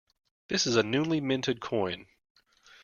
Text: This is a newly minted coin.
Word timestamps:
This 0.47 0.65
is 0.65 0.77
a 0.77 0.81
newly 0.81 1.21
minted 1.21 1.59
coin. 1.61 2.07